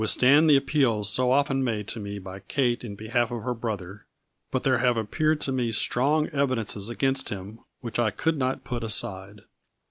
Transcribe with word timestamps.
189 0.03 0.19
stand 0.39 0.49
the 0.49 0.57
appeals 0.57 1.11
so 1.13 1.31
often 1.31 1.63
made 1.63 1.87
to 1.87 1.99
me 1.99 2.17
by 2.17 2.39
Kate 2.47 2.83
in 2.83 2.95
behalf 2.95 3.29
of 3.29 3.43
her 3.43 3.53
brother, 3.53 4.07
but 4.49 4.63
there 4.63 4.79
have 4.79 4.97
appeared 4.97 5.39
to 5.39 5.51
me 5.51 5.71
strong 5.71 6.25
evidences 6.29 6.89
against 6.89 7.29
him 7.29 7.59
which 7.81 7.99
I 7.99 8.09
could 8.09 8.35
not 8.35 8.63
put 8.63 8.83
aside. 8.83 9.41